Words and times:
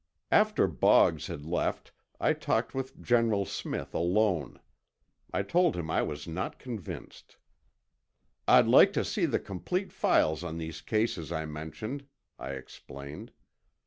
After 0.31 0.65
Bogs 0.65 1.27
had 1.27 1.45
left, 1.45 1.91
I 2.19 2.33
talked 2.33 2.73
with 2.73 3.03
General 3.03 3.45
Smith 3.45 3.93
alone. 3.93 4.59
I 5.31 5.43
told 5.43 5.75
him 5.75 5.91
I 5.91 6.01
was 6.01 6.27
not 6.27 6.57
convinced, 6.57 7.37
"I'd 8.47 8.65
like 8.65 8.93
to 8.93 9.05
see 9.05 9.27
the 9.27 9.37
complete 9.37 9.93
files 9.93 10.43
on 10.43 10.57
these 10.57 10.81
cases 10.81 11.31
I 11.31 11.45
mentioned," 11.45 12.07
I 12.39 12.53
explained. 12.53 13.31